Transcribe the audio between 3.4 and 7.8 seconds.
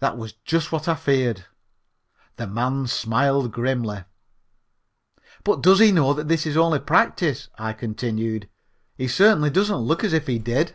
grimly. "But does he know that this is only practise?" I